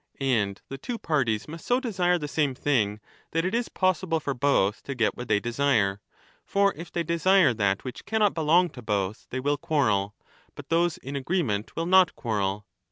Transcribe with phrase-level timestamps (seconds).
[0.19, 2.99] And the two parties must so desire the same thing
[3.33, 7.53] that it is possible for both to get what they desire;^ for if they desire
[7.53, 10.15] that which cannot belong to both, they 30 will quarrel;
[10.55, 12.65] but those in agreement will not quarrel.